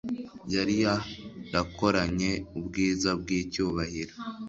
[0.53, 4.13] Yari yarakoranye ubwiza bwicyubahiro